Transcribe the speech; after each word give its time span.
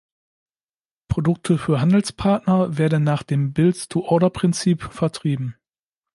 Produkte 1.09 1.59
für 1.59 1.79
Handelspartner 1.79 2.75
werden 2.75 3.03
nach 3.03 3.21
dem 3.21 3.53
Build-to-Order-Prinzip 3.53 4.81
vertrieben. 4.81 5.55